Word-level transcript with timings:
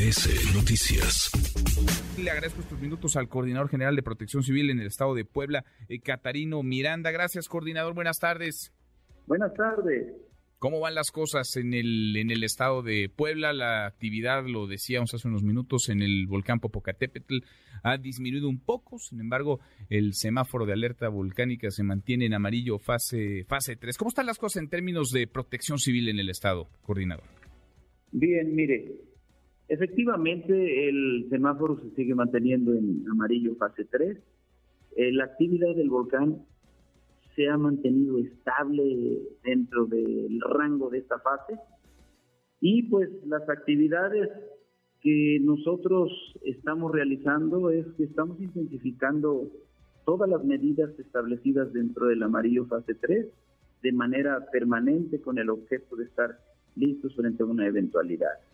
MBS 0.00 0.54
Noticias. 0.54 1.30
Le 2.18 2.30
agradezco 2.30 2.60
estos 2.60 2.80
minutos 2.80 3.16
al 3.16 3.28
coordinador 3.28 3.68
general 3.68 3.96
de 3.96 4.02
Protección 4.02 4.42
Civil 4.42 4.70
en 4.70 4.80
el 4.80 4.86
estado 4.86 5.14
de 5.14 5.26
Puebla, 5.26 5.64
eh, 5.88 6.00
Catarino 6.00 6.62
Miranda. 6.62 7.10
Gracias, 7.10 7.48
coordinador. 7.48 7.92
Buenas 7.94 8.18
tardes. 8.18 8.72
Buenas 9.26 9.52
tardes. 9.52 10.06
¿Cómo 10.58 10.80
van 10.80 10.94
las 10.94 11.10
cosas 11.10 11.54
en 11.56 11.74
el, 11.74 12.16
en 12.16 12.30
el 12.30 12.44
estado 12.44 12.82
de 12.82 13.10
Puebla? 13.14 13.52
La 13.52 13.86
actividad, 13.86 14.46
lo 14.46 14.66
decíamos 14.66 15.12
hace 15.12 15.28
unos 15.28 15.42
minutos, 15.42 15.90
en 15.90 16.00
el 16.00 16.26
volcán 16.26 16.60
Popocatépetl 16.60 17.38
ha 17.82 17.98
disminuido 17.98 18.48
un 18.48 18.60
poco. 18.60 18.98
Sin 18.98 19.20
embargo, 19.20 19.60
el 19.90 20.14
semáforo 20.14 20.64
de 20.64 20.72
alerta 20.72 21.10
volcánica 21.10 21.70
se 21.70 21.82
mantiene 21.82 22.24
en 22.24 22.32
amarillo 22.32 22.78
fase, 22.78 23.44
fase 23.46 23.76
3. 23.76 23.98
¿Cómo 23.98 24.08
están 24.08 24.26
las 24.26 24.38
cosas 24.38 24.62
en 24.62 24.70
términos 24.70 25.10
de 25.10 25.26
protección 25.26 25.78
civil 25.78 26.08
en 26.08 26.18
el 26.18 26.30
estado, 26.30 26.70
coordinador? 26.82 27.24
Bien, 28.12 28.54
mire, 28.54 29.09
efectivamente 29.70 30.88
el 30.88 31.26
semáforo 31.30 31.78
se 31.80 31.90
sigue 31.94 32.14
manteniendo 32.14 32.74
en 32.74 33.04
amarillo 33.08 33.54
fase 33.54 33.84
3. 33.84 34.18
Eh, 34.96 35.12
la 35.12 35.24
actividad 35.24 35.74
del 35.76 35.88
volcán 35.88 36.44
se 37.36 37.48
ha 37.48 37.56
mantenido 37.56 38.18
estable 38.18 39.20
dentro 39.44 39.86
del 39.86 40.40
rango 40.40 40.90
de 40.90 40.98
esta 40.98 41.20
fase 41.20 41.56
y 42.60 42.82
pues 42.82 43.08
las 43.26 43.48
actividades 43.48 44.28
que 45.00 45.38
nosotros 45.40 46.10
estamos 46.42 46.90
realizando 46.92 47.70
es 47.70 47.86
que 47.96 48.04
estamos 48.04 48.40
intensificando 48.40 49.46
todas 50.04 50.28
las 50.28 50.44
medidas 50.44 50.90
establecidas 50.98 51.72
dentro 51.72 52.08
del 52.08 52.24
amarillo 52.24 52.66
fase 52.66 52.94
3 52.94 53.26
de 53.82 53.92
manera 53.92 54.46
permanente 54.50 55.20
con 55.20 55.38
el 55.38 55.48
objeto 55.48 55.94
de 55.94 56.04
estar 56.04 56.38
listos 56.74 57.14
frente 57.14 57.44
a 57.44 57.46
una 57.46 57.66
eventualidad. 57.68 58.49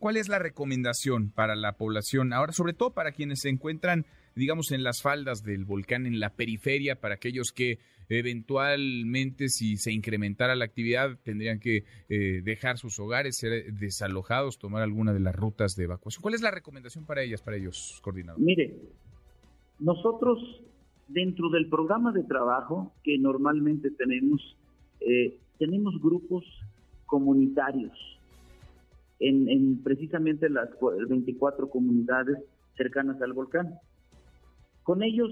¿Cuál 0.00 0.16
es 0.16 0.30
la 0.30 0.38
recomendación 0.38 1.30
para 1.30 1.54
la 1.54 1.76
población 1.76 2.32
ahora, 2.32 2.54
sobre 2.54 2.72
todo 2.72 2.94
para 2.94 3.12
quienes 3.12 3.40
se 3.40 3.50
encuentran, 3.50 4.06
digamos, 4.34 4.72
en 4.72 4.82
las 4.82 5.02
faldas 5.02 5.42
del 5.42 5.66
volcán, 5.66 6.06
en 6.06 6.20
la 6.20 6.30
periferia, 6.30 6.98
para 6.98 7.16
aquellos 7.16 7.52
que 7.52 7.78
eventualmente, 8.08 9.50
si 9.50 9.76
se 9.76 9.92
incrementara 9.92 10.56
la 10.56 10.64
actividad, 10.64 11.18
tendrían 11.22 11.60
que 11.60 11.84
eh, 12.08 12.40
dejar 12.42 12.78
sus 12.78 12.98
hogares, 12.98 13.36
ser 13.36 13.74
desalojados, 13.74 14.58
tomar 14.58 14.82
alguna 14.82 15.12
de 15.12 15.20
las 15.20 15.36
rutas 15.36 15.76
de 15.76 15.84
evacuación? 15.84 16.22
¿Cuál 16.22 16.34
es 16.34 16.40
la 16.40 16.50
recomendación 16.50 17.04
para 17.04 17.22
ellas, 17.22 17.42
para 17.42 17.58
ellos, 17.58 18.00
coordinador? 18.02 18.40
Mire, 18.40 18.74
nosotros 19.80 20.62
dentro 21.08 21.50
del 21.50 21.68
programa 21.68 22.10
de 22.10 22.22
trabajo 22.22 22.94
que 23.04 23.18
normalmente 23.18 23.90
tenemos, 23.90 24.56
eh, 25.00 25.36
tenemos 25.58 26.00
grupos 26.00 26.42
comunitarios 27.04 27.92
en, 29.20 29.82
precisamente 29.82 30.48
las 30.48 30.70
24 31.08 31.68
comunidades 31.68 32.38
cercanas 32.76 33.20
al 33.20 33.34
volcán. 33.34 33.74
Con 34.82 35.02
ellos 35.02 35.30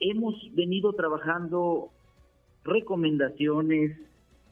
hemos 0.00 0.34
venido 0.54 0.92
trabajando 0.94 1.90
recomendaciones, 2.64 3.96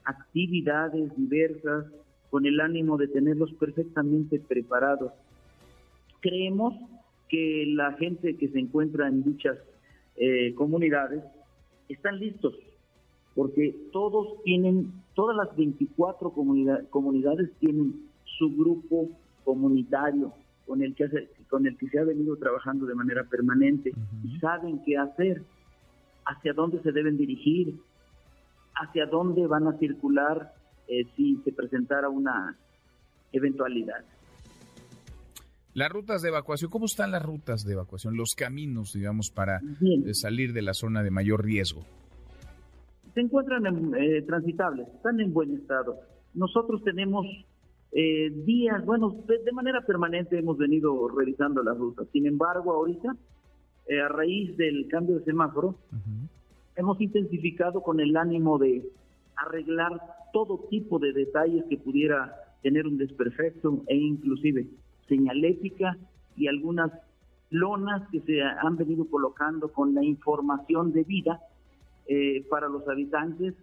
actividades 0.04 1.16
diversas, 1.16 1.86
con 2.30 2.46
el 2.46 2.60
ánimo 2.60 2.96
de 2.98 3.08
tenerlos 3.08 3.52
perfectamente 3.54 4.40
preparados. 4.40 5.12
Creemos 6.20 6.74
que 7.28 7.64
la 7.68 7.92
gente 7.94 8.36
que 8.36 8.48
se 8.48 8.58
encuentra 8.58 9.08
en 9.08 9.24
dichas 9.24 9.56
eh, 10.16 10.54
comunidades 10.54 11.22
están 11.88 12.18
listos, 12.18 12.54
porque 13.34 13.74
todos 13.92 14.42
tienen, 14.42 14.92
todas 15.14 15.36
las 15.36 15.56
24 15.56 16.32
comunidades 16.90 17.50
tienen 17.58 18.13
su 18.38 18.50
grupo 18.56 19.08
comunitario 19.44 20.32
con 20.66 20.82
el 20.82 20.94
que 20.94 21.08
con 21.48 21.66
el 21.66 21.76
que 21.76 21.88
se 21.88 21.98
ha 21.98 22.04
venido 22.04 22.36
trabajando 22.36 22.86
de 22.86 22.94
manera 22.94 23.24
permanente 23.24 23.92
y 24.24 24.38
saben 24.40 24.82
qué 24.84 24.96
hacer, 24.96 25.42
hacia 26.24 26.52
dónde 26.52 26.80
se 26.82 26.90
deben 26.90 27.16
dirigir, 27.16 27.78
hacia 28.74 29.06
dónde 29.06 29.46
van 29.46 29.68
a 29.68 29.78
circular 29.78 30.54
eh, 30.88 31.04
si 31.16 31.36
se 31.44 31.52
presentara 31.52 32.08
una 32.08 32.56
eventualidad. 33.32 34.04
Las 35.74 35.90
rutas 35.90 36.22
de 36.22 36.28
evacuación, 36.28 36.70
¿cómo 36.70 36.86
están 36.86 37.10
las 37.10 37.22
rutas 37.22 37.64
de 37.64 37.72
evacuación, 37.72 38.16
los 38.16 38.34
caminos, 38.36 38.92
digamos, 38.92 39.30
para 39.30 39.58
eh, 39.58 40.14
salir 40.14 40.52
de 40.52 40.62
la 40.62 40.72
zona 40.72 41.02
de 41.02 41.10
mayor 41.10 41.44
riesgo? 41.44 41.84
Se 43.12 43.20
encuentran 43.20 43.64
eh, 43.94 44.22
transitables, 44.22 44.88
están 44.88 45.20
en 45.20 45.32
buen 45.32 45.52
estado. 45.54 45.98
Nosotros 46.32 46.82
tenemos 46.84 47.26
eh, 47.96 48.32
días, 48.44 48.84
bueno, 48.84 49.22
de, 49.28 49.52
manera 49.52 49.80
permanente 49.86 50.36
hemos 50.36 50.58
venido 50.58 51.06
revisando 51.06 51.62
las 51.62 51.78
rutas. 51.78 52.08
Sin 52.12 52.26
embargo, 52.26 52.72
ahorita, 52.72 53.14
eh, 53.86 54.00
a 54.00 54.08
raíz 54.08 54.56
del 54.56 54.88
cambio 54.88 55.20
de 55.20 55.24
semáforo, 55.24 55.76
hemos 56.74 57.00
intensificado 57.00 57.82
con 57.82 58.00
el 58.00 58.16
ánimo 58.16 58.58
de 58.58 58.84
arreglar 59.36 59.92
todo 60.32 60.66
tipo 60.68 60.98
de 60.98 61.12
detalles 61.12 61.64
que 61.70 61.78
pudiera 61.78 62.34
tener 62.62 62.84
un 62.88 62.98
desperfecto 62.98 63.84
e 63.86 63.94
inclusive 63.96 64.66
señalética 65.06 65.96
y 66.36 66.48
algunas 66.48 66.90
lonas 67.50 68.08
que 68.10 68.20
se 68.22 68.42
han 68.42 68.76
venido 68.76 69.04
colocando 69.08 69.68
con 69.68 69.94
la 69.94 70.02
información 70.02 70.92
debida 70.92 71.40
eh, 72.08 72.44
para 72.50 72.68
los 72.68 72.88
habitantes 72.88 73.54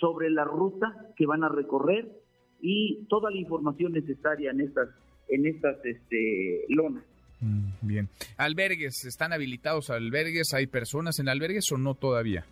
sobre 0.00 0.30
la 0.30 0.44
ruta 0.44 1.12
que 1.16 1.26
van 1.26 1.44
a 1.44 1.48
recorrer 1.48 2.20
y 2.60 3.04
toda 3.08 3.30
la 3.30 3.38
información 3.38 3.92
necesaria 3.92 4.50
en 4.50 4.60
estas, 4.60 4.88
en 5.28 5.46
estas 5.46 5.84
este, 5.84 6.64
lonas. 6.68 7.04
Mm, 7.40 7.70
bien. 7.82 8.08
¿Albergues? 8.36 9.04
¿Están 9.04 9.32
habilitados 9.32 9.90
albergues? 9.90 10.52
¿Hay 10.54 10.66
personas 10.66 11.18
en 11.18 11.28
albergues 11.28 11.70
o 11.72 11.78
no 11.78 11.94
todavía? 11.94 12.44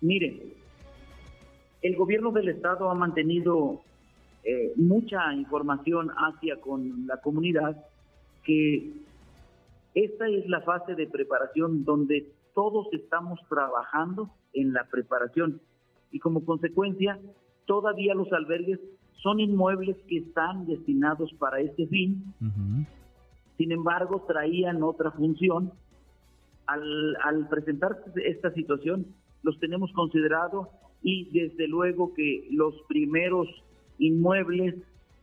Mire, 0.00 0.42
el 1.82 1.96
gobierno 1.96 2.30
del 2.32 2.48
estado 2.48 2.90
ha 2.90 2.94
mantenido 2.94 3.82
eh, 4.44 4.72
mucha 4.76 5.32
información 5.34 6.10
hacia 6.10 6.60
con 6.60 7.06
la 7.06 7.18
comunidad 7.18 7.82
que 8.44 8.90
esta 9.94 10.28
es 10.28 10.46
la 10.48 10.60
fase 10.60 10.94
de 10.94 11.06
preparación 11.06 11.84
donde 11.84 12.26
todos 12.54 12.88
estamos 12.92 13.40
trabajando 13.48 14.30
en 14.52 14.72
la 14.72 14.84
preparación 14.84 15.60
y 16.10 16.18
como 16.18 16.44
consecuencia 16.44 17.18
todavía 17.64 18.14
los 18.14 18.30
albergues 18.32 18.80
son 19.22 19.40
inmuebles 19.40 19.96
que 20.08 20.18
están 20.18 20.66
destinados 20.66 21.32
para 21.34 21.60
este 21.60 21.86
fin. 21.86 22.22
Sin 23.56 23.72
embargo, 23.72 24.24
traían 24.26 24.82
otra 24.82 25.10
función. 25.12 25.72
Al, 26.66 27.16
al 27.22 27.48
presentar 27.48 28.02
esta 28.24 28.50
situación, 28.52 29.06
los 29.42 29.58
tenemos 29.60 29.92
considerado 29.92 30.70
y 31.02 31.28
desde 31.30 31.68
luego 31.68 32.14
que 32.14 32.48
los 32.50 32.74
primeros 32.88 33.46
inmuebles 33.98 34.74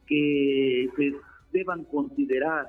que 0.06 0.90
se 0.96 1.13
deban 1.52 1.84
considerar 1.85 2.68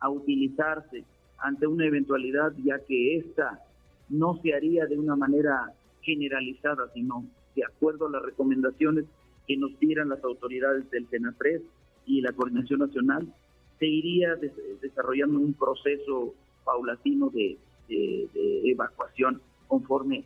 a 0.00 0.10
utilizarse 0.10 1.04
ante 1.38 1.66
una 1.66 1.86
eventualidad, 1.86 2.52
ya 2.62 2.78
que 2.86 3.16
esta 3.16 3.60
no 4.08 4.38
se 4.42 4.54
haría 4.54 4.86
de 4.86 4.98
una 4.98 5.16
manera 5.16 5.72
generalizada, 6.02 6.88
sino 6.92 7.24
de 7.54 7.64
acuerdo 7.64 8.06
a 8.06 8.10
las 8.10 8.22
recomendaciones 8.22 9.06
que 9.50 9.56
nos 9.56 9.76
dieran 9.80 10.08
las 10.08 10.22
autoridades 10.22 10.88
del 10.92 11.08
SENAPRES 11.08 11.62
y 12.06 12.20
la 12.20 12.30
Coordinación 12.30 12.78
Nacional, 12.78 13.34
se 13.80 13.86
iría 13.86 14.36
desarrollando 14.80 15.40
un 15.40 15.54
proceso 15.54 16.36
paulatino 16.64 17.30
de, 17.30 17.58
evacuación 17.88 19.42
conforme 19.66 20.22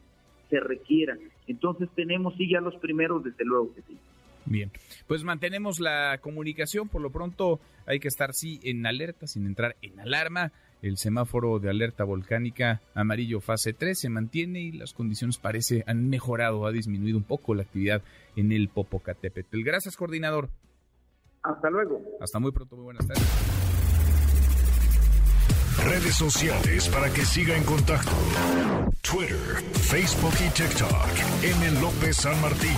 se 0.50 0.60
requiera. 0.60 1.16
Entonces 1.46 1.88
tenemos 1.94 2.34
sí 2.36 2.50
ya 2.50 2.60
los 2.60 2.76
primeros, 2.76 3.24
desde 3.24 3.46
luego 3.46 3.74
que 3.74 3.80
sí. 3.80 3.96
Bien, 4.46 4.70
pues 5.06 5.24
mantenemos 5.24 5.80
la 5.80 6.18
comunicación. 6.18 6.88
Por 6.88 7.00
lo 7.02 7.10
pronto 7.10 7.60
hay 7.86 8.00
que 8.00 8.08
estar 8.08 8.34
sí 8.34 8.60
en 8.62 8.86
alerta, 8.86 9.26
sin 9.26 9.46
entrar 9.46 9.76
en 9.82 10.00
alarma. 10.00 10.52
El 10.82 10.98
semáforo 10.98 11.58
de 11.60 11.70
alerta 11.70 12.04
volcánica 12.04 12.82
amarillo 12.94 13.40
fase 13.40 13.72
3 13.72 13.98
se 13.98 14.10
mantiene 14.10 14.60
y 14.60 14.72
las 14.72 14.92
condiciones 14.92 15.38
parece 15.38 15.82
han 15.86 16.10
mejorado, 16.10 16.66
ha 16.66 16.72
disminuido 16.72 17.16
un 17.16 17.24
poco 17.24 17.54
la 17.54 17.62
actividad 17.62 18.02
en 18.36 18.52
el 18.52 18.68
Popocatépetl. 18.68 19.62
Gracias, 19.62 19.96
coordinador. 19.96 20.50
Hasta 21.42 21.70
luego. 21.70 22.02
Hasta 22.20 22.38
muy 22.38 22.52
pronto, 22.52 22.76
muy 22.76 22.84
buenas 22.84 23.06
tardes. 23.06 23.24
Redes 25.84 26.14
sociales 26.14 26.88
para 26.88 27.10
que 27.12 27.22
siga 27.24 27.56
en 27.56 27.64
contacto: 27.64 28.12
Twitter, 29.02 29.62
Facebook 29.72 30.34
y 30.46 30.50
TikTok. 30.50 31.08
M. 31.42 31.80
López 31.80 32.16
San 32.16 32.40
Martín. 32.40 32.76